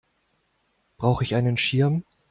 [0.97, 2.03] Brauche ich einen Schirm?